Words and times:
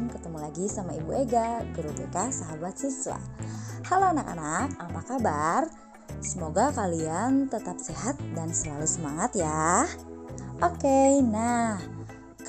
teman-teman, 0.00 0.16
ketemu 0.16 0.38
lagi 0.40 0.64
sama 0.64 0.92
Ibu 0.96 1.10
Ega, 1.12 1.60
Guru 1.76 1.92
BK 1.92 2.16
Sahabat 2.32 2.74
Siswa. 2.80 3.20
Halo 3.84 4.16
anak-anak, 4.16 4.80
apa 4.80 5.00
kabar? 5.04 5.62
Semoga 6.24 6.72
kalian 6.72 7.52
tetap 7.52 7.76
sehat 7.76 8.16
dan 8.32 8.48
selalu 8.48 8.88
semangat 8.88 9.36
ya. 9.36 9.84
Oke, 10.64 11.20
nah 11.20 11.76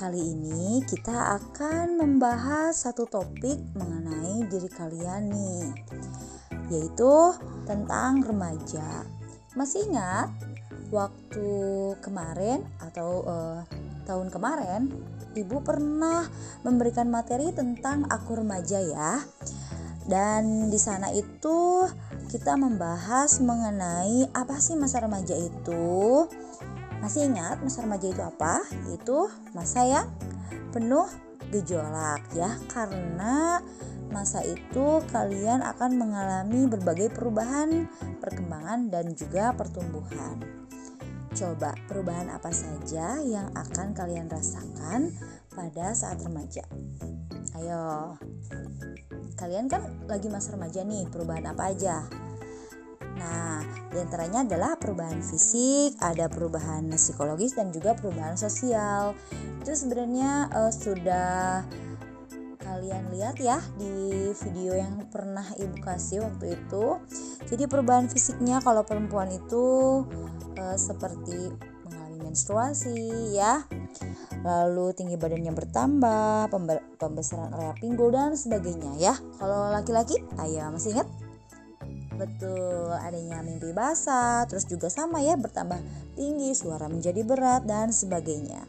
kali 0.00 0.32
ini 0.32 0.80
kita 0.88 1.36
akan 1.36 2.00
membahas 2.00 2.88
satu 2.88 3.04
topik 3.04 3.60
mengenai 3.76 4.48
diri 4.48 4.68
kalian 4.72 5.28
nih, 5.28 5.64
yaitu 6.72 7.36
tentang 7.68 8.24
remaja. 8.24 9.04
Masih 9.52 9.92
ingat 9.92 10.32
waktu 10.88 11.52
kemarin 12.00 12.64
atau 12.80 13.28
uh, 13.28 13.60
tahun 14.08 14.32
kemarin 14.32 14.88
Ibu 15.32 15.64
pernah 15.64 16.28
memberikan 16.64 17.08
materi 17.08 17.48
tentang 17.56 18.04
aku 18.08 18.44
remaja 18.44 18.78
ya. 18.80 19.24
Dan 20.02 20.68
di 20.68 20.78
sana 20.82 21.14
itu 21.14 21.86
kita 22.28 22.58
membahas 22.58 23.38
mengenai 23.38 24.28
apa 24.34 24.58
sih 24.58 24.74
masa 24.74 25.00
remaja 25.00 25.36
itu. 25.38 26.26
Masih 26.98 27.26
ingat 27.30 27.62
masa 27.62 27.82
remaja 27.86 28.06
itu 28.10 28.22
apa? 28.22 28.62
Itu 28.90 29.30
masa 29.54 29.86
yang 29.86 30.06
penuh 30.74 31.06
gejolak 31.52 32.24
ya 32.32 32.56
karena 32.72 33.60
masa 34.12 34.44
itu 34.44 35.00
kalian 35.12 35.64
akan 35.64 35.96
mengalami 35.96 36.68
berbagai 36.68 37.12
perubahan, 37.16 37.88
perkembangan 38.20 38.92
dan 38.92 39.16
juga 39.16 39.56
pertumbuhan. 39.56 40.61
Coba 41.32 41.72
perubahan 41.88 42.28
apa 42.28 42.52
saja 42.52 43.16
yang 43.24 43.48
akan 43.56 43.96
kalian 43.96 44.28
rasakan 44.28 45.16
pada 45.56 45.96
saat 45.96 46.20
remaja? 46.20 46.60
Ayo, 47.56 48.16
kalian 49.40 49.64
kan 49.64 49.80
lagi 50.04 50.28
masa 50.28 50.52
remaja 50.52 50.84
nih, 50.84 51.08
perubahan 51.08 51.48
apa 51.48 51.72
aja? 51.72 52.04
Nah, 53.16 53.64
di 53.88 53.96
antaranya 53.96 54.44
adalah 54.44 54.76
perubahan 54.76 55.24
fisik, 55.24 55.96
ada 56.04 56.28
perubahan 56.28 56.92
psikologis 57.00 57.56
dan 57.56 57.72
juga 57.72 57.96
perubahan 57.96 58.36
sosial. 58.36 59.16
Itu 59.64 59.72
sebenarnya 59.72 60.52
uh, 60.52 60.72
sudah 60.72 61.64
kalian 62.60 63.08
lihat 63.12 63.36
ya 63.40 63.60
di 63.76 64.28
video 64.32 64.72
yang 64.76 65.08
pernah 65.12 65.44
ibu 65.60 65.76
kasih 65.80 66.24
waktu 66.24 66.60
itu. 66.60 67.00
Jadi 67.48 67.64
perubahan 67.68 68.08
fisiknya 68.08 68.64
kalau 68.64 68.84
perempuan 68.84 69.28
itu 69.28 70.02
uh, 70.62 70.78
seperti 70.78 71.50
mengalami 71.82 72.18
menstruasi 72.30 73.34
ya. 73.34 73.66
Lalu 74.42 74.94
tinggi 74.94 75.14
badannya 75.18 75.54
bertambah 75.54 76.50
pembesaran 76.98 77.50
area 77.54 77.74
pinggul 77.78 78.14
dan 78.14 78.34
sebagainya 78.38 78.98
ya. 78.98 79.14
Kalau 79.38 79.70
laki-laki 79.70 80.22
ayo 80.38 80.70
masih 80.70 80.98
ingat? 80.98 81.08
Betul 82.14 82.94
adanya 82.94 83.42
mimpi 83.42 83.74
basah 83.74 84.46
terus 84.46 84.68
juga 84.68 84.86
sama 84.86 85.18
ya 85.24 85.34
bertambah 85.34 85.80
tinggi 86.14 86.54
suara 86.54 86.86
menjadi 86.86 87.26
berat 87.26 87.66
dan 87.66 87.90
sebagainya. 87.90 88.62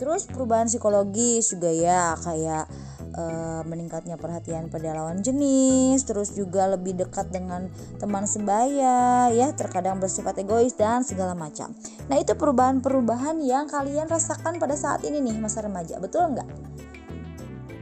Terus 0.00 0.24
perubahan 0.28 0.68
psikologis 0.68 1.52
juga 1.52 1.68
ya 1.68 2.16
kayak 2.16 2.68
e, 3.10 3.24
meningkatnya 3.66 4.16
perhatian 4.16 4.70
pada 4.70 4.94
lawan 4.94 5.22
jenis, 5.22 6.02
terus 6.06 6.34
juga 6.34 6.70
lebih 6.70 6.98
dekat 6.98 7.30
dengan 7.30 7.68
teman 7.98 8.24
sebaya, 8.26 9.30
ya 9.30 9.50
terkadang 9.54 9.98
bersifat 9.98 10.38
egois 10.40 10.74
dan 10.74 11.02
segala 11.02 11.34
macam. 11.34 11.74
Nah 12.06 12.16
itu 12.18 12.34
perubahan-perubahan 12.34 13.38
yang 13.42 13.66
kalian 13.66 14.06
rasakan 14.06 14.58
pada 14.58 14.74
saat 14.74 15.02
ini 15.06 15.22
nih 15.22 15.36
masa 15.38 15.62
remaja, 15.62 15.98
betul 15.98 16.34
nggak? 16.34 16.48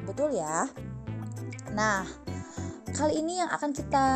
Betul 0.09 0.37
ya. 0.37 0.69
Nah 1.77 2.09
kali 2.97 3.21
ini 3.21 3.39
yang 3.39 3.51
akan 3.53 3.71
kita 3.71 4.07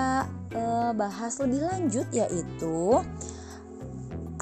e, 0.51 0.63
bahas 0.97 1.39
lebih 1.39 1.61
lanjut 1.69 2.09
yaitu 2.11 2.99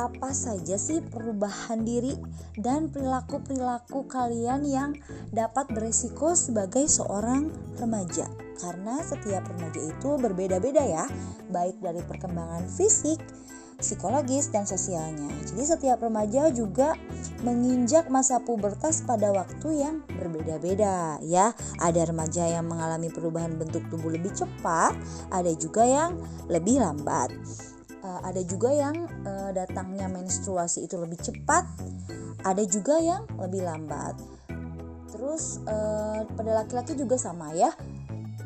apa 0.00 0.32
saja 0.32 0.80
sih 0.80 1.04
perubahan 1.04 1.84
diri 1.84 2.16
dan 2.56 2.88
perilaku-perilaku 2.88 4.08
kalian 4.08 4.64
yang 4.64 4.90
dapat 5.28 5.68
beresiko 5.68 6.32
sebagai 6.32 6.88
seorang 6.88 7.52
remaja? 7.76 8.24
Karena 8.56 9.04
setiap 9.04 9.44
remaja 9.44 9.80
itu 9.84 10.10
berbeda-beda 10.16 10.80
ya, 10.80 11.04
baik 11.52 11.84
dari 11.84 12.00
perkembangan 12.00 12.64
fisik, 12.72 13.20
psikologis 13.76 14.48
dan 14.48 14.64
sosialnya. 14.64 15.28
Jadi 15.44 15.64
setiap 15.68 16.00
remaja 16.00 16.48
juga 16.48 16.96
menginjak 17.44 18.08
masa 18.08 18.40
pubertas 18.40 19.04
pada 19.04 19.32
waktu 19.36 19.84
yang 19.84 20.00
berbeda-beda 20.08 21.20
ya. 21.24 21.52
Ada 21.76 22.08
remaja 22.08 22.48
yang 22.48 22.68
mengalami 22.68 23.12
perubahan 23.12 23.56
bentuk 23.56 23.84
tubuh 23.92 24.12
lebih 24.12 24.32
cepat, 24.32 24.96
ada 25.28 25.52
juga 25.56 25.84
yang 25.84 26.16
lebih 26.48 26.80
lambat 26.80 27.36
uh, 28.04 28.20
ada 28.24 28.42
juga 28.44 28.70
yang 28.72 29.08
uh, 29.24 29.50
datangnya 29.54 30.06
menstruasi 30.08 30.84
itu 30.84 30.96
lebih 31.00 31.20
cepat 31.20 31.64
ada 32.40 32.64
juga 32.64 32.96
yang 33.00 33.28
lebih 33.36 33.64
lambat. 33.64 34.16
Terus 35.10 35.60
uh, 35.68 36.24
pada 36.24 36.64
laki-laki 36.64 36.96
juga 36.96 37.20
sama 37.20 37.52
ya 37.52 37.72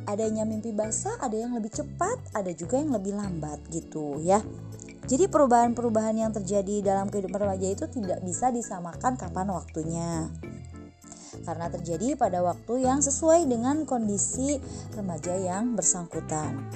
adanya 0.05 0.45
mimpi 0.45 0.73
basah 0.73 1.17
ada 1.21 1.33
yang 1.33 1.57
lebih 1.57 1.73
cepat 1.73 2.21
ada 2.37 2.53
juga 2.53 2.77
yang 2.77 2.93
lebih 2.93 3.17
lambat 3.17 3.61
gitu 3.73 4.21
ya. 4.21 4.43
Jadi 5.05 5.29
perubahan-perubahan 5.29 6.17
yang 6.17 6.33
terjadi 6.33 6.81
dalam 6.81 7.13
kehidupan 7.13 7.37
remaja 7.37 7.69
itu 7.69 7.85
tidak 7.93 8.25
bisa 8.25 8.49
disamakan 8.49 9.21
kapan 9.21 9.53
waktunya. 9.53 10.33
Karena 11.45 11.69
terjadi 11.69 12.17
pada 12.17 12.41
waktu 12.41 12.89
yang 12.89 13.05
sesuai 13.05 13.45
dengan 13.45 13.85
kondisi 13.85 14.57
remaja 14.97 15.37
yang 15.37 15.77
bersangkutan. 15.77 16.73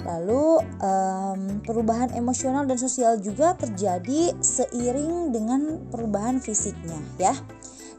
Lalu 0.00 0.64
um, 0.80 1.40
perubahan 1.60 2.16
emosional 2.16 2.64
dan 2.64 2.80
sosial 2.80 3.20
juga 3.20 3.52
terjadi 3.56 4.32
seiring 4.40 5.32
dengan 5.34 5.60
perubahan 5.92 6.40
fisiknya 6.40 6.96
ya. 7.20 7.36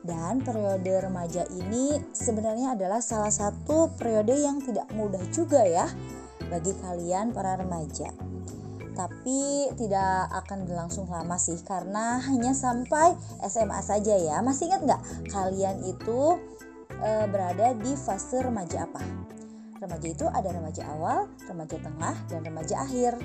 Dan 0.01 0.41
periode 0.41 1.05
remaja 1.05 1.45
ini 1.53 2.01
sebenarnya 2.09 2.73
adalah 2.73 3.05
salah 3.05 3.29
satu 3.29 3.93
periode 3.93 4.33
yang 4.33 4.57
tidak 4.57 4.89
mudah 4.97 5.21
juga 5.29 5.61
ya 5.61 5.85
bagi 6.49 6.73
kalian 6.81 7.29
para 7.29 7.61
remaja. 7.61 8.09
Tapi 8.97 9.71
tidak 9.77 10.27
akan 10.45 10.65
berlangsung 10.65 11.05
lama 11.05 11.37
sih 11.37 11.61
karena 11.61 12.17
hanya 12.17 12.57
sampai 12.57 13.13
SMA 13.45 13.79
saja 13.85 14.17
ya. 14.17 14.41
Masih 14.41 14.73
ingat 14.73 14.81
nggak 14.83 15.01
kalian 15.31 15.77
itu 15.85 16.41
e, 16.97 17.09
berada 17.29 17.77
di 17.77 17.93
fase 17.93 18.41
remaja 18.41 18.89
apa? 18.89 19.20
Remaja 19.81 20.07
itu 20.13 20.25
ada 20.29 20.49
remaja 20.53 20.85
awal, 20.93 21.25
remaja 21.49 21.81
tengah, 21.81 22.13
dan 22.29 22.45
remaja 22.45 22.85
akhir. 22.85 23.17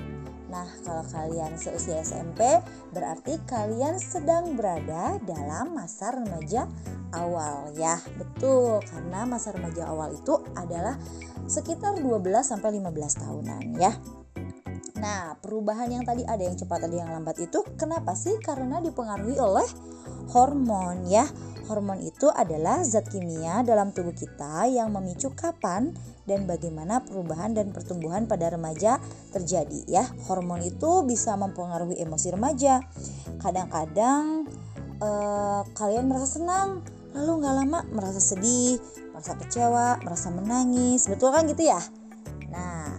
Nah, 0.49 0.65
kalau 0.81 1.05
kalian 1.05 1.53
seusia 1.53 2.01
SMP, 2.01 2.41
berarti 2.89 3.37
kalian 3.45 4.01
sedang 4.01 4.57
berada 4.57 5.21
dalam 5.21 5.77
masa 5.77 6.17
remaja 6.17 6.65
awal 7.13 7.77
ya. 7.77 8.01
Betul, 8.17 8.81
karena 8.89 9.29
masa 9.29 9.53
remaja 9.53 9.85
awal 9.85 10.17
itu 10.17 10.33
adalah 10.57 10.97
sekitar 11.45 12.01
12 12.01 12.25
sampai 12.41 12.81
15 12.81 13.21
tahunan 13.21 13.63
ya. 13.77 13.93
Nah, 14.97 15.37
perubahan 15.37 15.93
yang 15.93 16.09
tadi 16.09 16.25
ada 16.25 16.41
yang 16.41 16.57
cepat, 16.57 16.89
ada 16.89 16.95
yang 17.05 17.13
lambat 17.13 17.37
itu 17.37 17.61
kenapa 17.77 18.17
sih? 18.17 18.33
Karena 18.41 18.81
dipengaruhi 18.81 19.37
oleh 19.37 19.67
hormon 20.33 21.05
ya. 21.05 21.29
Hormon 21.67 21.99
itu 21.99 22.31
adalah 22.31 22.79
zat 22.87 23.11
kimia 23.11 23.59
dalam 23.67 23.91
tubuh 23.91 24.15
kita 24.15 24.71
yang 24.71 24.95
memicu 24.95 25.35
kapan 25.35 25.91
dan 26.23 26.47
bagaimana 26.47 27.03
perubahan 27.03 27.51
dan 27.51 27.75
pertumbuhan 27.75 28.23
pada 28.23 28.47
remaja 28.47 29.03
terjadi 29.35 29.83
ya. 29.85 30.07
Hormon 30.31 30.63
itu 30.63 31.03
bisa 31.03 31.35
mempengaruhi 31.35 31.99
emosi 31.99 32.31
remaja. 32.31 32.79
Kadang-kadang 33.43 34.47
eh, 35.03 35.61
kalian 35.75 36.07
merasa 36.07 36.39
senang, 36.39 36.87
lalu 37.11 37.43
nggak 37.43 37.55
lama 37.59 37.79
merasa 37.91 38.23
sedih, 38.23 38.79
merasa 39.11 39.35
kecewa, 39.35 39.99
merasa 40.01 40.31
menangis, 40.31 41.09
betul 41.11 41.35
kan 41.35 41.49
gitu 41.51 41.67
ya? 41.67 41.81
Nah, 42.53 42.95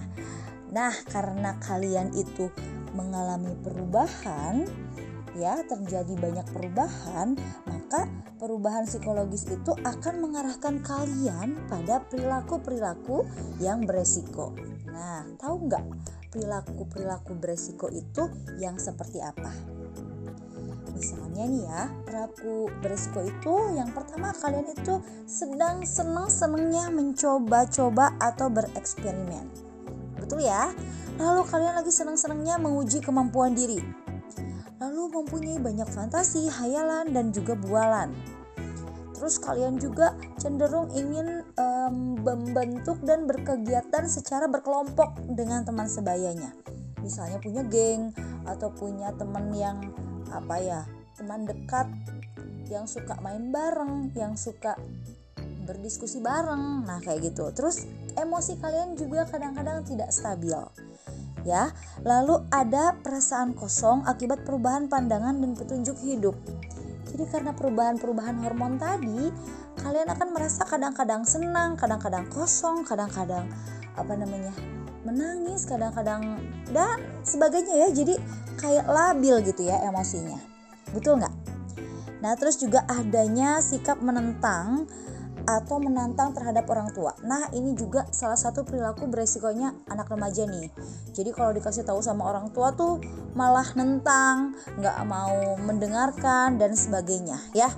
nah 0.74 0.92
karena 1.08 1.56
kalian 1.62 2.12
itu 2.12 2.52
mengalami 2.92 3.54
perubahan, 3.62 4.66
ya 5.38 5.62
terjadi 5.62 6.18
banyak 6.18 6.46
perubahan, 6.50 7.38
maka 7.64 8.10
perubahan 8.42 8.84
psikologis 8.84 9.46
itu 9.46 9.72
akan 9.86 10.14
mengarahkan 10.18 10.82
kalian 10.82 11.54
pada 11.70 12.02
perilaku-perilaku 12.10 13.22
yang 13.62 13.86
beresiko. 13.86 14.52
Nah, 14.90 15.22
tahu 15.38 15.70
nggak 15.70 15.84
perilaku-perilaku 16.34 17.32
beresiko 17.38 17.86
itu 17.88 18.26
yang 18.58 18.76
seperti 18.76 19.22
apa? 19.22 19.54
Misalnya 20.98 21.46
nih 21.46 21.62
ya, 21.62 21.82
perilaku 22.02 22.66
beresiko 22.82 23.22
itu 23.22 23.54
yang 23.78 23.94
pertama 23.94 24.34
kalian 24.34 24.66
itu 24.74 24.98
sedang 25.30 25.86
senang-senangnya 25.86 26.90
mencoba-coba 26.90 28.18
atau 28.18 28.50
bereksperimen. 28.50 29.46
Betul 30.18 30.42
ya? 30.42 30.74
Lalu 31.22 31.46
kalian 31.46 31.78
lagi 31.78 31.94
senang-senangnya 31.94 32.58
menguji 32.58 32.98
kemampuan 32.98 33.54
diri 33.54 33.78
lalu 34.78 35.10
mempunyai 35.10 35.58
banyak 35.58 35.90
fantasi, 35.90 36.46
hayalan, 36.46 37.10
dan 37.10 37.34
juga 37.34 37.58
bualan. 37.58 38.14
terus 39.18 39.42
kalian 39.42 39.82
juga 39.82 40.14
cenderung 40.38 40.94
ingin 40.94 41.42
um, 41.58 42.22
membentuk 42.22 43.02
dan 43.02 43.26
berkegiatan 43.26 44.06
secara 44.06 44.46
berkelompok 44.46 45.18
dengan 45.34 45.66
teman 45.66 45.90
sebayanya. 45.90 46.54
Misalnya 47.02 47.42
punya 47.42 47.66
geng 47.66 48.14
atau 48.46 48.70
punya 48.70 49.10
teman 49.18 49.50
yang 49.50 49.90
apa 50.30 50.62
ya 50.62 50.80
teman 51.18 51.50
dekat 51.50 51.90
yang 52.70 52.86
suka 52.86 53.18
main 53.18 53.50
bareng 53.50 54.14
yang 54.14 54.38
suka 54.38 54.78
berdiskusi 55.66 56.22
bareng 56.22 56.86
nah 56.86 57.02
kayak 57.02 57.34
gitu. 57.34 57.50
Terus 57.50 57.90
emosi 58.14 58.54
kalian 58.62 58.94
juga 58.94 59.26
kadang-kadang 59.26 59.82
tidak 59.82 60.14
stabil 60.14 60.54
ya. 61.42 61.70
Lalu 62.02 62.46
ada 62.50 62.96
perasaan 62.98 63.54
kosong 63.54 64.06
akibat 64.06 64.42
perubahan 64.42 64.86
pandangan 64.86 65.38
dan 65.38 65.52
petunjuk 65.54 65.98
hidup. 66.02 66.34
Jadi 67.08 67.24
karena 67.28 67.56
perubahan-perubahan 67.56 68.36
hormon 68.44 68.76
tadi 68.76 69.32
kalian 69.80 70.10
akan 70.12 70.28
merasa 70.34 70.66
kadang-kadang 70.68 71.22
senang 71.24 71.78
kadang-kadang 71.78 72.28
kosong 72.28 72.84
kadang-kadang 72.84 73.48
apa 73.96 74.12
namanya 74.14 74.52
menangis 75.06 75.64
kadang-kadang 75.64 76.36
dan 76.70 77.00
sebagainya 77.24 77.86
ya. 77.86 77.88
Jadi 77.90 78.14
kayak 78.60 78.86
labil 78.86 79.40
gitu 79.46 79.66
ya 79.66 79.80
emosinya. 79.88 80.36
Betul 80.92 81.22
nggak? 81.22 81.34
Nah 82.18 82.34
terus 82.34 82.58
juga 82.58 82.82
adanya 82.90 83.62
sikap 83.62 84.02
menentang 84.02 84.90
atau 85.48 85.80
menantang 85.80 86.36
terhadap 86.36 86.68
orang 86.68 86.92
tua. 86.92 87.16
Nah, 87.24 87.48
ini 87.56 87.72
juga 87.72 88.04
salah 88.12 88.36
satu 88.36 88.68
perilaku 88.68 89.08
beresikonya 89.08 89.72
anak 89.88 90.12
remaja 90.12 90.44
nih. 90.44 90.68
Jadi 91.16 91.32
kalau 91.32 91.56
dikasih 91.56 91.88
tahu 91.88 92.04
sama 92.04 92.28
orang 92.28 92.52
tua 92.52 92.76
tuh 92.76 93.00
malah 93.32 93.64
nentang, 93.72 94.52
nggak 94.76 94.98
mau 95.08 95.56
mendengarkan 95.64 96.60
dan 96.60 96.76
sebagainya, 96.76 97.40
ya. 97.56 97.72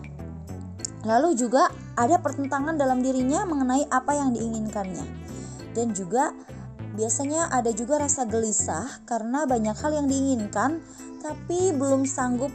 Lalu 1.07 1.39
juga 1.39 1.71
ada 1.95 2.19
pertentangan 2.19 2.75
dalam 2.75 3.07
dirinya 3.07 3.47
mengenai 3.47 3.87
apa 3.87 4.19
yang 4.19 4.35
diinginkannya. 4.35 5.07
Dan 5.71 5.95
juga 5.95 6.35
biasanya 6.99 7.55
ada 7.55 7.71
juga 7.71 8.03
rasa 8.03 8.27
gelisah 8.27 9.07
karena 9.07 9.47
banyak 9.47 9.79
hal 9.79 9.95
yang 9.95 10.11
diinginkan 10.11 10.83
tapi 11.23 11.71
belum 11.71 12.03
sanggup 12.03 12.51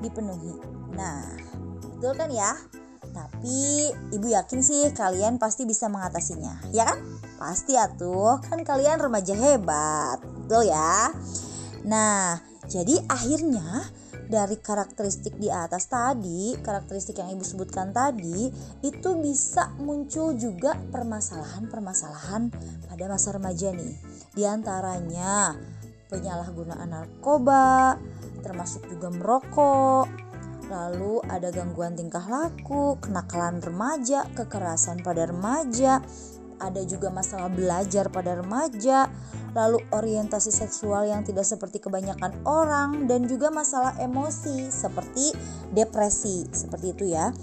dipenuhi. 0.00 0.56
Nah, 0.96 1.36
betul 1.84 2.16
kan 2.16 2.32
ya? 2.32 2.56
Tapi 3.14 3.94
ibu 4.10 4.26
yakin 4.26 4.60
sih 4.60 4.90
kalian 4.90 5.38
pasti 5.38 5.62
bisa 5.64 5.86
mengatasinya, 5.86 6.74
ya 6.74 6.82
kan? 6.90 6.98
Pasti 7.38 7.78
atuh, 7.78 8.42
kan 8.42 8.66
kalian 8.66 8.98
remaja 8.98 9.38
hebat, 9.38 10.18
betul 10.18 10.66
ya? 10.66 11.14
Nah, 11.86 12.42
jadi 12.66 12.98
akhirnya 13.06 13.86
dari 14.26 14.58
karakteristik 14.58 15.36
di 15.38 15.46
atas 15.52 15.86
tadi, 15.86 16.56
karakteristik 16.58 17.20
yang 17.22 17.30
ibu 17.30 17.44
sebutkan 17.46 17.94
tadi, 17.94 18.50
itu 18.82 19.10
bisa 19.20 19.70
muncul 19.78 20.34
juga 20.34 20.74
permasalahan-permasalahan 20.90 22.50
pada 22.88 23.04
masa 23.06 23.36
remaja 23.36 23.70
nih. 23.70 23.94
Di 24.34 24.42
antaranya 24.48 25.54
penyalahgunaan 26.08 26.90
narkoba, 26.90 28.00
termasuk 28.42 28.88
juga 28.90 29.08
merokok, 29.12 30.06
lalu 30.68 31.20
ada 31.28 31.52
gangguan 31.52 31.96
tingkah 31.96 32.24
laku, 32.24 32.96
kenakalan 33.00 33.60
remaja, 33.60 34.24
kekerasan 34.32 35.04
pada 35.04 35.28
remaja, 35.28 36.00
ada 36.62 36.82
juga 36.86 37.10
masalah 37.10 37.50
belajar 37.50 38.08
pada 38.08 38.38
remaja, 38.38 39.10
lalu 39.52 39.82
orientasi 39.92 40.50
seksual 40.54 41.10
yang 41.10 41.26
tidak 41.26 41.44
seperti 41.44 41.82
kebanyakan 41.82 42.32
orang, 42.46 43.10
dan 43.10 43.26
juga 43.28 43.50
masalah 43.50 43.94
emosi 44.00 44.70
seperti 44.70 45.34
depresi, 45.74 46.46
seperti 46.50 46.86
itu 46.94 47.04
ya. 47.12 47.34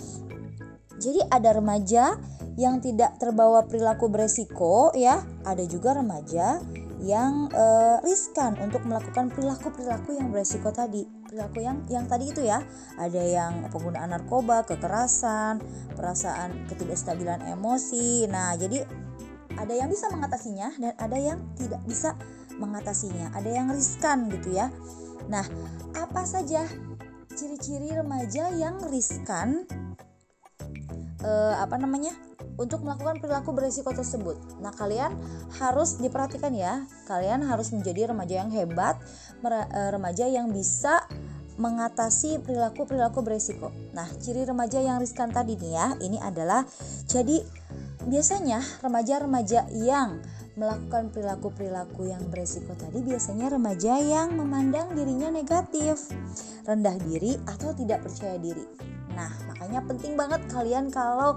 Jadi 1.02 1.22
ada 1.34 1.58
remaja 1.58 2.14
yang 2.60 2.78
tidak 2.84 3.18
terbawa 3.18 3.66
perilaku 3.66 4.12
beresiko 4.12 4.94
ya, 4.94 5.24
ada 5.48 5.64
juga 5.66 5.98
remaja 5.98 6.62
yang 7.02 7.50
uh, 7.50 7.98
riskan 8.06 8.54
untuk 8.62 8.86
melakukan 8.86 9.34
perilaku-perilaku 9.34 10.14
yang 10.14 10.30
beresiko 10.30 10.70
tadi 10.70 11.21
perilaku 11.32 11.64
yang 11.64 11.80
yang 11.88 12.06
tadi 12.12 12.28
itu 12.28 12.44
ya 12.44 12.60
ada 13.00 13.24
yang 13.24 13.64
penggunaan 13.72 14.12
narkoba 14.12 14.68
kekerasan 14.68 15.64
perasaan 15.96 16.68
ketidakstabilan 16.68 17.48
emosi. 17.48 18.28
Nah 18.28 18.52
jadi 18.60 18.84
ada 19.56 19.72
yang 19.72 19.88
bisa 19.88 20.12
mengatasinya 20.12 20.76
dan 20.76 20.94
ada 21.00 21.16
yang 21.16 21.40
tidak 21.56 21.80
bisa 21.88 22.20
mengatasinya. 22.60 23.32
Ada 23.32 23.48
yang 23.48 23.72
riskan 23.72 24.28
gitu 24.28 24.60
ya. 24.60 24.68
Nah 25.32 25.48
apa 25.96 26.28
saja 26.28 26.68
ciri-ciri 27.32 27.96
remaja 27.96 28.52
yang 28.52 28.84
riskan? 28.92 29.64
Uh, 31.22 31.54
apa 31.62 31.78
namanya 31.78 32.12
untuk 32.62 32.86
melakukan 32.86 33.18
perilaku 33.18 33.52
berisiko 33.58 33.90
tersebut. 33.90 34.38
Nah, 34.62 34.70
kalian 34.70 35.18
harus 35.58 35.98
diperhatikan 35.98 36.54
ya. 36.54 36.86
Kalian 37.10 37.42
harus 37.50 37.74
menjadi 37.74 38.14
remaja 38.14 38.46
yang 38.46 38.54
hebat, 38.54 39.02
eh, 39.42 39.90
remaja 39.90 40.30
yang 40.30 40.54
bisa 40.54 41.02
mengatasi 41.60 42.42
perilaku-perilaku 42.42 43.20
berisiko. 43.26 43.74
Nah, 43.92 44.08
ciri 44.22 44.48
remaja 44.48 44.80
yang 44.80 45.02
riskan 45.02 45.30
tadi 45.30 45.60
nih 45.60 45.74
ya, 45.74 45.88
ini 46.00 46.18
adalah 46.22 46.64
jadi 47.10 47.44
biasanya 48.08 48.62
remaja-remaja 48.82 49.70
yang 49.78 50.22
melakukan 50.58 51.14
perilaku-perilaku 51.16 52.12
yang 52.12 52.24
beresiko 52.28 52.76
tadi 52.76 53.00
biasanya 53.00 53.56
remaja 53.56 53.98
yang 54.04 54.36
memandang 54.36 54.92
dirinya 54.98 55.32
negatif, 55.32 56.12
rendah 56.68 56.98
diri 57.08 57.40
atau 57.48 57.72
tidak 57.72 58.04
percaya 58.04 58.36
diri. 58.36 58.66
Nah, 59.16 59.32
makanya 59.52 59.84
penting 59.88 60.16
banget 60.16 60.42
kalian 60.52 60.88
kalau 60.92 61.36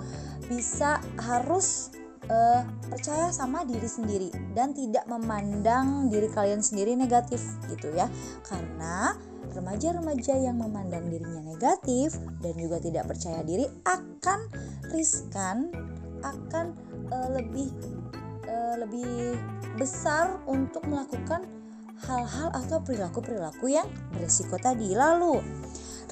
bisa 0.49 1.01
harus 1.21 1.95
uh, 2.29 2.63
percaya 2.89 3.33
sama 3.33 3.65
diri 3.65 3.89
sendiri 3.89 4.29
dan 4.53 4.73
tidak 4.73 5.05
memandang 5.09 6.09
diri 6.09 6.29
kalian 6.31 6.61
sendiri 6.61 6.97
negatif 6.97 7.41
gitu 7.69 7.93
ya. 7.93 8.09
Karena 8.47 9.17
remaja-remaja 9.55 10.35
yang 10.41 10.59
memandang 10.59 11.07
dirinya 11.09 11.43
negatif 11.45 12.17
dan 12.43 12.55
juga 12.59 12.81
tidak 12.81 13.07
percaya 13.09 13.41
diri 13.45 13.69
akan 13.87 14.41
riskan 14.91 15.71
akan 16.25 16.73
uh, 17.13 17.29
lebih 17.37 17.69
uh, 18.49 18.77
lebih 18.81 19.37
besar 19.77 20.41
untuk 20.49 20.87
melakukan 20.89 21.45
hal-hal 22.05 22.51
atau 22.53 22.83
perilaku-perilaku 22.83 23.71
yang 23.71 23.87
beresiko 24.13 24.59
tadi. 24.59 24.93
Lalu 24.93 25.41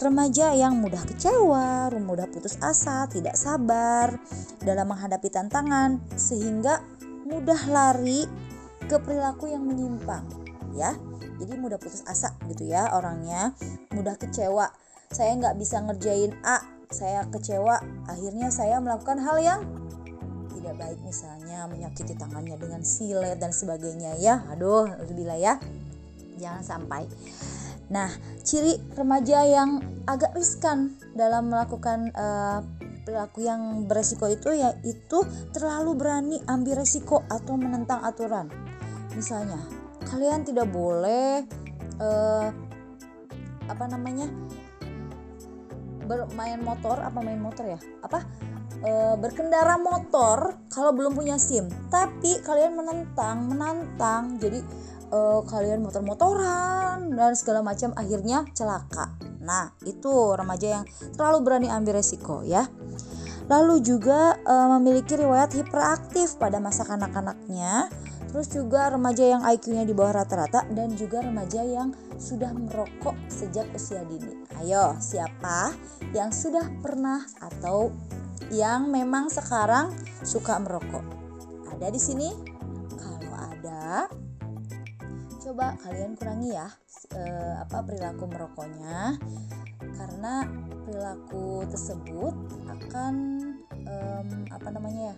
Remaja 0.00 0.56
yang 0.56 0.80
mudah 0.80 1.04
kecewa, 1.04 1.92
mudah 2.00 2.26
putus 2.32 2.58
asa, 2.58 3.06
tidak 3.06 3.38
sabar 3.38 4.16
dalam 4.64 4.88
menghadapi 4.88 5.28
tantangan, 5.30 6.00
sehingga 6.16 6.82
mudah 7.28 7.60
lari 7.70 8.26
ke 8.88 8.98
perilaku 8.98 9.52
yang 9.52 9.62
menyimpang, 9.62 10.26
ya. 10.74 10.96
Jadi 11.38 11.54
mudah 11.58 11.78
putus 11.78 12.06
asa 12.06 12.34
gitu 12.50 12.70
ya 12.70 12.94
orangnya, 12.94 13.54
mudah 13.94 14.14
kecewa. 14.14 14.70
Saya 15.10 15.34
nggak 15.38 15.58
bisa 15.58 15.82
ngerjain 15.82 16.34
A, 16.46 16.62
saya 16.92 17.26
kecewa. 17.28 17.82
Akhirnya 18.06 18.52
saya 18.52 18.78
melakukan 18.78 19.18
hal 19.20 19.36
yang 19.42 19.60
tidak 20.54 20.78
baik 20.78 21.00
misalnya 21.02 21.66
menyakiti 21.66 22.14
tangannya 22.14 22.54
dengan 22.54 22.86
silet 22.86 23.40
dan 23.42 23.50
sebagainya 23.50 24.14
ya. 24.22 24.46
Aduh, 24.54 24.86
bila 25.10 25.34
ya. 25.34 25.58
Jangan 26.38 26.62
sampai. 26.62 27.04
Nah, 27.92 28.08
ciri 28.40 28.80
remaja 28.96 29.44
yang 29.44 29.84
agak 30.08 30.32
riskan 30.32 30.96
dalam 31.12 31.52
melakukan 31.52 32.08
uh, 32.16 32.64
perilaku 33.04 33.44
yang 33.44 33.84
beresiko 33.84 34.32
itu 34.32 34.56
yaitu 34.56 35.20
terlalu 35.52 35.92
berani 35.92 36.36
ambil 36.48 36.80
resiko 36.80 37.20
atau 37.28 37.60
menentang 37.60 38.00
aturan. 38.00 38.48
Misalnya, 39.12 39.60
kalian 40.08 40.48
tidak 40.48 40.72
boleh 40.72 41.44
uh, 42.00 42.48
apa 43.68 43.84
namanya 43.86 44.26
bermain 46.02 46.58
motor 46.60 46.98
apa 46.98 47.18
main 47.22 47.38
motor 47.38 47.64
ya? 47.76 47.80
Apa? 48.02 48.26
E, 48.82 49.14
berkendara 49.14 49.78
motor 49.78 50.58
kalau 50.66 50.90
belum 50.90 51.14
punya 51.14 51.38
SIM. 51.38 51.70
Tapi 51.86 52.42
kalian 52.42 52.74
menentang 52.74 53.46
menantang 53.46 54.36
jadi 54.42 54.58
uh, 55.12 55.40
kalian 55.44 55.84
motor-motoran 55.84 57.12
dan 57.12 57.32
segala 57.36 57.60
macam 57.60 57.92
akhirnya 57.94 58.48
celaka. 58.56 59.12
Nah, 59.44 59.76
itu 59.84 60.10
remaja 60.32 60.80
yang 60.80 60.84
terlalu 61.14 61.38
berani 61.44 61.68
ambil 61.68 62.00
resiko 62.00 62.40
ya. 62.42 62.66
Lalu 63.52 63.84
juga 63.84 64.40
uh, 64.48 64.78
memiliki 64.78 65.18
riwayat 65.18 65.52
hiperaktif 65.52 66.40
pada 66.40 66.56
masa 66.58 66.88
kanak-kanaknya. 66.88 67.92
Terus 68.32 68.48
juga 68.48 68.88
remaja 68.88 69.28
yang 69.28 69.44
IQ-nya 69.44 69.84
di 69.84 69.92
bawah 69.92 70.24
rata-rata 70.24 70.64
dan 70.72 70.96
juga 70.96 71.20
remaja 71.20 71.60
yang 71.60 71.92
sudah 72.16 72.48
merokok 72.56 73.12
sejak 73.28 73.68
usia 73.76 74.08
dini. 74.08 74.48
Ayo, 74.56 74.96
siapa 75.04 75.76
yang 76.16 76.32
sudah 76.32 76.64
pernah 76.80 77.28
atau 77.44 77.92
yang 78.48 78.88
memang 78.88 79.28
sekarang 79.28 79.92
suka 80.24 80.56
merokok? 80.64 81.04
Ada 81.76 81.92
di 81.92 82.00
sini? 82.00 82.32
Kalau 82.96 83.36
ada, 83.36 84.08
coba 85.52 85.76
kalian 85.84 86.16
kurangi 86.16 86.56
ya 86.56 86.64
uh, 87.12 87.60
apa 87.60 87.84
perilaku 87.84 88.24
merokoknya. 88.24 89.20
Karena 90.00 90.48
perilaku 90.88 91.68
tersebut 91.68 92.32
akan 92.72 93.14
um, 93.84 94.28
apa 94.48 94.68
namanya 94.72 95.12
ya 95.12 95.16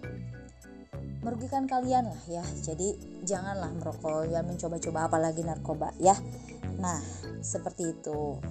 merugikan 1.22 1.70
kalian 1.70 2.10
lah 2.10 2.22
ya. 2.26 2.42
Jadi 2.66 3.22
janganlah 3.22 3.70
merokok 3.78 4.26
ya 4.26 4.42
mencoba-coba 4.42 5.06
apalagi 5.06 5.46
narkoba 5.46 5.94
ya. 6.02 6.18
Nah 6.82 6.98
seperti 7.38 7.94
itu. 7.94 8.42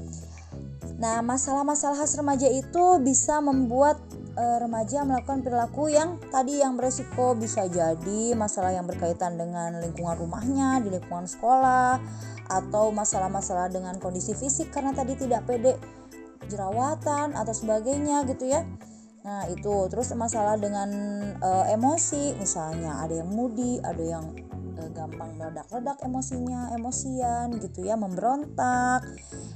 Nah 1.04 1.20
masalah-masalah 1.20 2.00
khas 2.00 2.16
remaja 2.16 2.48
itu 2.48 3.04
bisa 3.04 3.44
membuat 3.44 4.00
e, 4.34 4.46
remaja 4.60 5.06
melakukan 5.08 5.46
perilaku 5.46 5.90
yang 5.94 6.18
tadi 6.30 6.60
yang 6.60 6.76
beresiko 6.76 7.38
bisa 7.38 7.66
jadi 7.70 8.34
masalah 8.34 8.74
yang 8.74 8.86
berkaitan 8.86 9.38
dengan 9.38 9.80
lingkungan 9.80 10.18
rumahnya 10.20 10.82
di 10.84 10.94
lingkungan 10.94 11.26
sekolah 11.26 12.02
atau 12.50 12.92
masalah-masalah 12.92 13.72
dengan 13.72 13.98
kondisi 13.98 14.36
fisik 14.36 14.70
karena 14.74 14.92
tadi 14.92 15.16
tidak 15.16 15.48
pede 15.48 15.80
jerawatan 16.52 17.34
atau 17.40 17.54
sebagainya 17.56 18.28
gitu 18.28 18.52
ya 18.52 18.68
Nah, 19.24 19.48
itu 19.48 19.88
terus 19.88 20.12
masalah 20.20 20.60
dengan 20.60 20.92
e, 21.40 21.50
emosi, 21.72 22.36
misalnya 22.36 23.00
ada 23.00 23.24
yang 23.24 23.32
moody, 23.32 23.80
ada 23.80 24.04
yang 24.04 24.36
e, 24.76 24.84
gampang 24.92 25.40
meledak-ledak 25.40 25.96
emosinya, 26.04 26.76
emosian 26.76 27.56
gitu 27.56 27.88
ya, 27.88 27.96
memberontak. 27.96 29.00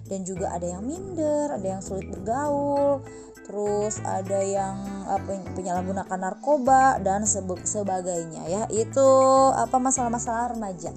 Dan 0.08 0.24
juga 0.24 0.56
ada 0.56 0.64
yang 0.64 0.84
minder, 0.84 1.52
ada 1.52 1.68
yang 1.78 1.84
sulit 1.84 2.08
bergaul. 2.08 3.04
Terus 3.48 4.04
ada 4.04 4.44
yang 4.44 4.76
apa 5.08 5.40
penyalahgunakan 5.56 6.20
narkoba 6.20 7.00
dan 7.00 7.24
sebagainya 7.24 8.44
ya. 8.48 8.64
Itu 8.68 9.08
apa 9.56 9.80
masalah-masalah 9.80 10.56
remaja. 10.56 10.92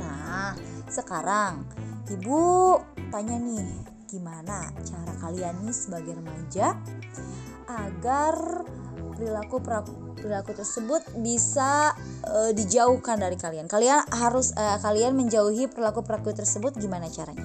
Nah, 0.00 0.56
sekarang 0.88 1.68
Ibu 2.08 2.40
tanya 3.12 3.36
nih, 3.36 3.68
gimana 4.08 4.72
cara 4.80 5.12
kalian 5.20 5.60
nih 5.60 5.76
sebagai 5.76 6.16
remaja 6.16 6.72
agar 7.68 8.64
perilaku 9.12 9.60
perilaku 10.16 10.56
tersebut 10.56 11.04
bisa 11.20 11.92
uh, 12.24 12.50
dijauhkan 12.56 13.20
dari 13.20 13.36
kalian. 13.36 13.68
Kalian 13.68 14.08
harus 14.08 14.56
uh, 14.56 14.80
kalian 14.80 15.20
menjauhi 15.20 15.68
perilaku 15.68 16.00
perilaku 16.00 16.32
tersebut 16.32 16.80
gimana 16.80 17.12
caranya? 17.12 17.44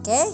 Oke. 0.00 0.32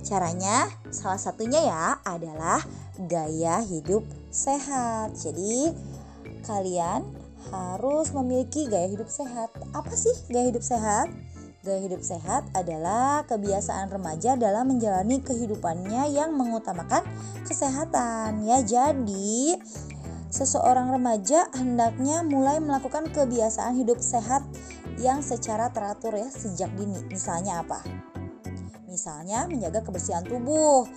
Caranya 0.00 0.72
salah 0.88 1.20
satunya 1.20 1.60
ya 1.60 2.00
adalah 2.08 2.64
gaya 3.04 3.60
hidup 3.60 4.00
sehat. 4.32 5.12
Jadi 5.12 5.76
kalian 6.48 7.04
harus 7.52 8.16
memiliki 8.16 8.64
gaya 8.64 8.88
hidup 8.88 9.12
sehat. 9.12 9.52
Apa 9.76 9.92
sih 9.92 10.16
gaya 10.32 10.48
hidup 10.48 10.64
sehat? 10.64 11.12
Gaya 11.60 11.84
hidup 11.84 12.00
sehat 12.00 12.48
adalah 12.56 13.28
kebiasaan 13.28 13.92
remaja 13.92 14.40
dalam 14.40 14.72
menjalani 14.72 15.20
kehidupannya 15.20 16.16
yang 16.16 16.32
mengutamakan 16.32 17.04
kesehatan. 17.44 18.40
Ya, 18.48 18.64
jadi 18.64 19.60
seseorang 20.32 20.96
remaja 20.96 21.52
hendaknya 21.52 22.24
mulai 22.24 22.56
melakukan 22.56 23.12
kebiasaan 23.12 23.76
hidup 23.76 24.00
sehat 24.00 24.48
yang 24.96 25.20
secara 25.20 25.68
teratur 25.76 26.16
ya 26.16 26.32
sejak 26.32 26.72
dini. 26.72 27.04
Misalnya 27.12 27.60
apa? 27.60 27.84
Misalnya 28.96 29.44
menjaga 29.44 29.84
kebersihan 29.84 30.24
tubuh 30.24 30.88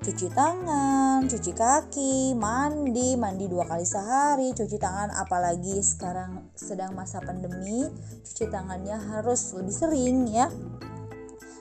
cuci 0.00 0.32
tangan, 0.32 1.28
cuci 1.28 1.52
kaki, 1.52 2.32
mandi, 2.32 3.12
mandi 3.20 3.44
dua 3.44 3.68
kali 3.68 3.84
sehari, 3.84 4.56
cuci 4.56 4.80
tangan 4.80 5.12
apalagi 5.12 5.84
sekarang 5.84 6.48
sedang 6.56 6.96
masa 6.96 7.20
pandemi, 7.20 7.92
cuci 8.24 8.48
tangannya 8.48 8.96
harus 8.96 9.52
lebih 9.52 9.74
sering 9.76 10.32
ya. 10.32 10.48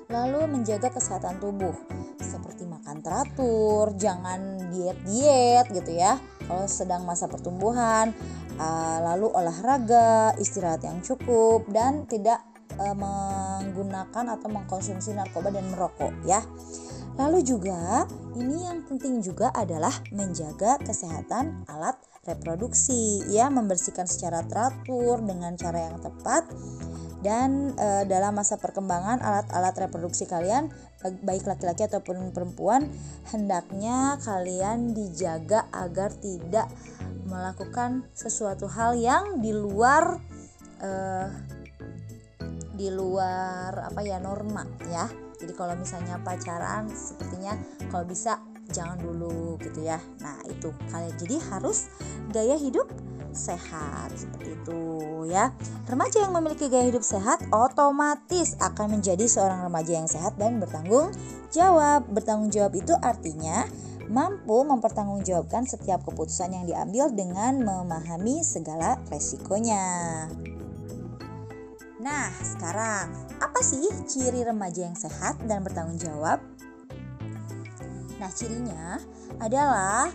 Lalu 0.08 0.48
menjaga 0.48 0.96
kesehatan 0.96 1.44
tubuh 1.44 1.76
seperti 2.24 2.64
makan 2.72 3.04
teratur, 3.04 3.92
jangan 4.00 4.72
diet-diet 4.72 5.76
gitu 5.76 5.92
ya. 5.92 6.16
Kalau 6.48 6.72
sedang 6.72 7.04
masa 7.04 7.28
pertumbuhan, 7.28 8.16
uh, 8.56 8.98
lalu 9.12 9.28
olahraga, 9.28 10.40
istirahat 10.40 10.88
yang 10.88 11.04
cukup 11.04 11.68
dan 11.68 12.08
tidak 12.08 12.51
uh, 12.78 12.96
menggunakan 12.96 14.26
atau 14.38 14.48
mengkonsumsi 14.48 15.16
narkoba 15.16 15.52
dan 15.52 15.68
merokok 15.72 16.14
ya. 16.24 16.44
Lalu 17.20 17.44
juga 17.44 18.08
ini 18.40 18.64
yang 18.64 18.88
penting 18.88 19.20
juga 19.20 19.52
adalah 19.52 19.92
menjaga 20.16 20.80
kesehatan 20.80 21.68
alat 21.68 22.00
reproduksi 22.24 23.26
ya, 23.28 23.52
membersihkan 23.52 24.08
secara 24.08 24.46
teratur 24.48 25.20
dengan 25.20 25.58
cara 25.60 25.92
yang 25.92 25.98
tepat 26.00 26.48
dan 27.22 27.78
e, 27.78 28.10
dalam 28.10 28.34
masa 28.34 28.58
perkembangan 28.58 29.22
alat-alat 29.22 29.78
reproduksi 29.78 30.26
kalian 30.26 30.74
baik 31.22 31.46
laki-laki 31.46 31.86
ataupun 31.86 32.34
perempuan 32.34 32.90
hendaknya 33.30 34.18
kalian 34.26 34.98
dijaga 34.98 35.70
agar 35.70 36.10
tidak 36.18 36.66
melakukan 37.30 38.10
sesuatu 38.18 38.66
hal 38.66 38.98
yang 38.98 39.40
di 39.40 39.54
luar 39.54 40.18
e, 40.82 40.90
di 42.82 42.90
luar 42.90 43.94
apa 43.94 44.02
ya 44.02 44.18
norma 44.18 44.66
ya. 44.90 45.06
Jadi 45.38 45.54
kalau 45.54 45.78
misalnya 45.78 46.18
pacaran 46.26 46.90
sepertinya 46.90 47.54
kalau 47.94 48.10
bisa 48.10 48.42
jangan 48.74 48.98
dulu 48.98 49.62
gitu 49.62 49.86
ya. 49.86 50.02
Nah 50.26 50.42
itu 50.50 50.74
kalian. 50.90 51.14
Jadi 51.22 51.38
harus 51.54 51.94
gaya 52.34 52.58
hidup 52.58 52.90
sehat 53.38 54.10
seperti 54.18 54.58
itu 54.58 54.82
ya. 55.30 55.54
Remaja 55.86 56.26
yang 56.26 56.34
memiliki 56.34 56.66
gaya 56.74 56.90
hidup 56.90 57.06
sehat 57.06 57.46
otomatis 57.54 58.58
akan 58.58 58.98
menjadi 58.98 59.30
seorang 59.30 59.62
remaja 59.62 60.02
yang 60.02 60.10
sehat 60.10 60.34
dan 60.42 60.58
bertanggung 60.58 61.14
jawab. 61.54 62.10
Bertanggung 62.10 62.50
jawab 62.50 62.74
itu 62.74 62.98
artinya 62.98 63.70
mampu 64.10 64.66
mempertanggungjawabkan 64.66 65.70
setiap 65.70 66.02
keputusan 66.04 66.52
yang 66.52 66.66
diambil 66.66 67.14
dengan 67.14 67.62
memahami 67.62 68.42
segala 68.42 68.98
resikonya. 69.08 70.28
Nah, 72.02 72.34
sekarang 72.42 73.14
apa 73.38 73.62
sih 73.62 73.86
ciri 74.10 74.42
remaja 74.42 74.90
yang 74.90 74.98
sehat 74.98 75.38
dan 75.46 75.62
bertanggung 75.62 76.02
jawab? 76.02 76.42
Nah, 78.18 78.32
cirinya 78.34 78.98
adalah 79.38 80.10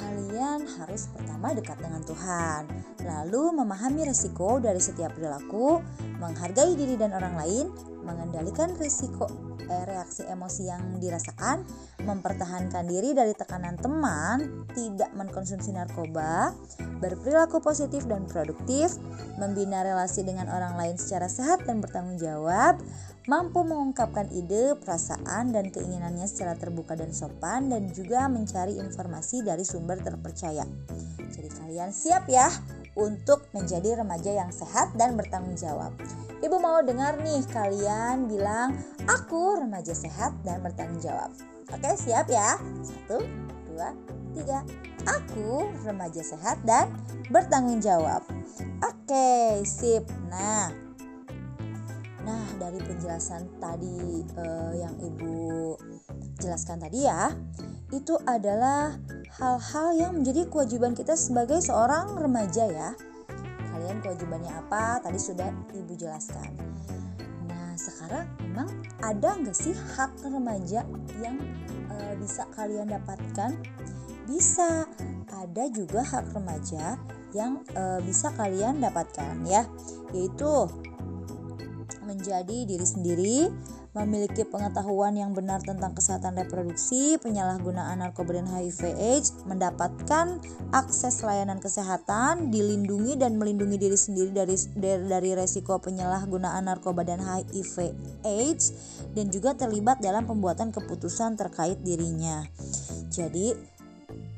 kalian 0.00 0.64
harus 0.80 1.12
pertama 1.12 1.52
dekat 1.52 1.76
dengan 1.76 2.00
Tuhan, 2.08 2.64
lalu 3.04 3.52
memahami 3.52 4.08
resiko 4.08 4.64
dari 4.64 4.80
setiap 4.80 5.12
perilaku, 5.12 5.84
menghargai 6.16 6.72
diri 6.72 6.96
dan 6.96 7.12
orang 7.12 7.36
lain, 7.36 7.66
mengendalikan 8.00 8.72
risiko 8.80 9.49
eh, 9.70 9.84
reaksi 9.86 10.26
emosi 10.26 10.66
yang 10.66 10.98
dirasakan, 10.98 11.62
mempertahankan 12.02 12.84
diri 12.90 13.14
dari 13.14 13.30
tekanan 13.32 13.78
teman, 13.78 14.66
tidak 14.74 15.14
mengkonsumsi 15.14 15.70
narkoba, 15.70 16.50
berperilaku 16.98 17.62
positif 17.62 18.04
dan 18.10 18.26
produktif, 18.26 18.98
membina 19.38 19.86
relasi 19.86 20.26
dengan 20.26 20.50
orang 20.50 20.74
lain 20.74 20.98
secara 20.98 21.30
sehat 21.30 21.62
dan 21.64 21.78
bertanggung 21.78 22.18
jawab, 22.18 22.82
mampu 23.30 23.62
mengungkapkan 23.62 24.26
ide, 24.34 24.74
perasaan, 24.82 25.54
dan 25.54 25.70
keinginannya 25.70 26.26
secara 26.26 26.58
terbuka 26.58 26.98
dan 26.98 27.14
sopan, 27.14 27.70
dan 27.70 27.94
juga 27.94 28.26
mencari 28.26 28.76
informasi 28.82 29.46
dari 29.46 29.62
sumber 29.62 30.02
terpercaya. 30.02 30.66
Jadi 31.30 31.48
kalian 31.62 31.94
siap 31.94 32.26
ya 32.26 32.50
untuk 33.00 33.48
menjadi 33.56 34.04
remaja 34.04 34.44
yang 34.44 34.52
sehat 34.52 34.92
dan 35.00 35.16
bertanggung 35.16 35.56
jawab. 35.56 35.96
Ibu 36.44 36.56
mau 36.60 36.84
dengar 36.84 37.16
nih 37.16 37.40
kalian 37.48 38.28
bilang, 38.28 38.76
aku 39.08 39.56
remaja 39.56 39.96
sehat 39.96 40.36
dan 40.44 40.60
bertanggung 40.60 41.00
jawab. 41.00 41.32
Oke 41.72 41.96
siap 41.96 42.28
ya? 42.28 42.60
Satu, 42.84 43.24
dua, 43.72 43.96
tiga. 44.36 44.60
Aku 45.08 45.72
remaja 45.80 46.20
sehat 46.20 46.60
dan 46.68 46.92
bertanggung 47.32 47.80
jawab. 47.80 48.20
Oke, 48.84 49.64
sip. 49.64 50.04
Nah, 50.28 50.68
nah 52.20 52.46
dari 52.60 52.76
penjelasan 52.84 53.48
tadi 53.56 54.22
uh, 54.36 54.72
yang 54.76 54.92
ibu 55.00 55.72
jelaskan 56.36 56.84
tadi 56.84 57.08
ya, 57.08 57.32
itu 57.92 58.14
adalah 58.28 58.92
hal-hal 59.40 59.88
yang 59.96 60.12
menjadi 60.20 60.44
kewajiban 60.52 60.92
kita 60.92 61.16
sebagai 61.16 61.64
seorang 61.64 62.12
remaja 62.12 62.68
ya. 62.68 62.90
Kalian 63.72 64.04
kewajibannya 64.04 64.52
apa? 64.52 65.00
Tadi 65.00 65.16
sudah 65.16 65.48
ibu 65.72 65.96
jelaskan. 65.96 66.52
Nah 67.48 67.72
sekarang 67.80 68.28
memang 68.44 68.68
ada 69.00 69.40
nggak 69.40 69.56
sih 69.56 69.72
hak 69.72 70.12
remaja 70.28 70.84
yang 71.24 71.40
e, 71.88 71.96
bisa 72.20 72.44
kalian 72.52 72.92
dapatkan? 72.92 73.56
Bisa. 74.28 74.84
Ada 75.30 75.72
juga 75.72 76.04
hak 76.04 76.36
remaja 76.36 77.00
yang 77.32 77.64
e, 77.72 78.04
bisa 78.04 78.28
kalian 78.36 78.84
dapatkan 78.84 79.40
ya. 79.48 79.64
Yaitu 80.12 80.68
menjadi 82.04 82.68
diri 82.68 82.86
sendiri 82.86 83.38
memiliki 83.90 84.46
pengetahuan 84.46 85.18
yang 85.18 85.34
benar 85.34 85.58
tentang 85.66 85.98
kesehatan 85.98 86.38
reproduksi, 86.38 87.18
penyalahgunaan 87.18 87.98
narkoba 87.98 88.38
dan 88.38 88.46
HIV/AIDS, 88.46 89.42
mendapatkan 89.50 90.38
akses 90.70 91.26
layanan 91.26 91.58
kesehatan, 91.58 92.54
dilindungi 92.54 93.18
dan 93.18 93.34
melindungi 93.34 93.82
diri 93.82 93.98
sendiri 93.98 94.30
dari 94.30 94.54
dari 95.10 95.30
resiko 95.34 95.82
penyalahgunaan 95.82 96.70
narkoba 96.70 97.02
dan 97.02 97.18
HIV/AIDS, 97.18 98.64
dan 99.18 99.26
juga 99.34 99.58
terlibat 99.58 99.98
dalam 99.98 100.22
pembuatan 100.22 100.70
keputusan 100.70 101.34
terkait 101.34 101.82
dirinya. 101.82 102.46
Jadi 103.10 103.58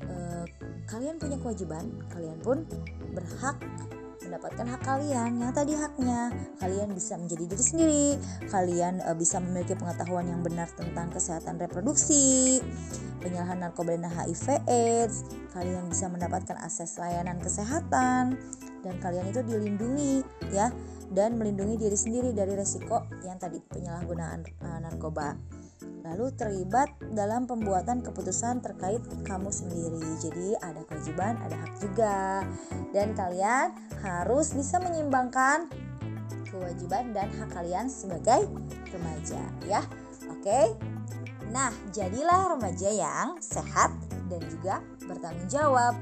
eh, 0.00 0.44
kalian 0.88 1.20
punya 1.20 1.36
kewajiban, 1.36 1.92
kalian 2.08 2.40
pun 2.40 2.64
berhak 3.12 3.60
mendapatkan 4.32 4.64
hak 4.64 4.80
kalian 4.88 5.44
yang 5.44 5.52
tadi 5.52 5.76
haknya. 5.76 6.32
Kalian 6.56 6.96
bisa 6.96 7.20
menjadi 7.20 7.52
diri 7.52 7.60
sendiri. 7.60 8.08
Kalian 8.48 9.04
uh, 9.04 9.12
bisa 9.12 9.36
memiliki 9.44 9.76
pengetahuan 9.76 10.24
yang 10.24 10.40
benar 10.40 10.72
tentang 10.72 11.12
kesehatan 11.12 11.60
reproduksi 11.60 12.64
penyalahan 13.20 13.60
narkoba 13.60 13.92
dan 13.92 14.08
HIV 14.08 14.64
AIDS 14.64 15.28
kalian 15.52 15.84
bisa 15.92 16.08
mendapatkan 16.08 16.56
akses 16.64 16.96
layanan 16.96 17.44
kesehatan. 17.44 18.40
Dan 18.80 18.94
kalian 19.04 19.28
itu 19.28 19.44
dilindungi 19.44 20.24
ya. 20.48 20.72
Dan 21.12 21.36
melindungi 21.36 21.76
diri 21.76 21.98
sendiri 22.00 22.32
dari 22.32 22.56
resiko 22.56 23.04
yang 23.28 23.36
tadi 23.36 23.60
penyalahgunaan 23.60 24.48
uh, 24.64 24.80
narkoba 24.80 25.36
lalu 26.02 26.34
terlibat 26.34 26.92
dalam 27.14 27.46
pembuatan 27.46 28.02
keputusan 28.02 28.60
terkait 28.60 29.00
kamu 29.24 29.48
sendiri. 29.48 30.02
Jadi 30.20 30.58
ada 30.60 30.82
kewajiban, 30.84 31.38
ada 31.40 31.56
hak 31.56 31.72
juga. 31.80 32.44
Dan 32.90 33.14
kalian 33.16 33.72
harus 34.02 34.52
bisa 34.52 34.82
menyimbangkan 34.82 35.70
kewajiban 36.52 37.16
dan 37.16 37.32
hak 37.32 37.50
kalian 37.54 37.88
sebagai 37.88 38.44
remaja 38.92 39.40
ya. 39.64 39.80
Oke. 40.28 40.76
Nah, 41.48 41.72
jadilah 41.92 42.56
remaja 42.56 42.88
yang 42.88 43.40
sehat 43.40 43.92
dan 44.28 44.40
juga 44.48 44.84
bertanggung 45.08 45.48
jawab. 45.48 45.94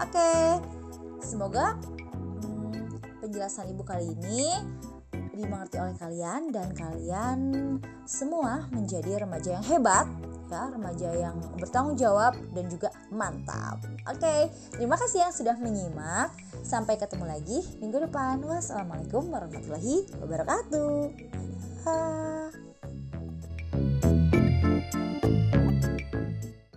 Oke. 0.00 0.60
Semoga 1.24 1.80
hmm, 2.44 3.00
penjelasan 3.24 3.72
Ibu 3.72 3.82
kali 3.84 4.12
ini 4.12 4.60
dimengerti 5.34 5.76
oleh 5.82 5.96
kalian 5.98 6.54
dan 6.54 6.70
kalian 6.72 7.38
semua 8.06 8.66
menjadi 8.70 9.26
remaja 9.26 9.58
yang 9.60 9.66
hebat 9.66 10.06
ya 10.52 10.70
remaja 10.70 11.08
yang 11.10 11.36
bertanggung 11.58 11.98
jawab 11.98 12.36
dan 12.54 12.70
juga 12.70 12.94
mantap. 13.10 13.82
Oke 14.06 14.52
terima 14.70 14.94
kasih 14.94 15.26
yang 15.26 15.34
sudah 15.34 15.56
menyimak. 15.58 16.30
Sampai 16.64 16.96
ketemu 16.96 17.26
lagi 17.26 17.58
minggu 17.82 17.98
depan. 18.08 18.40
Wassalamualaikum 18.44 19.28
warahmatullahi 19.28 20.06
wabarakatuh 20.22 21.10